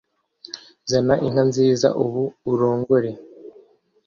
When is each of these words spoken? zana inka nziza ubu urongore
zana 0.91 1.13
inka 1.25 1.43
nziza 1.49 1.87
ubu 2.03 2.23
urongore 2.51 3.11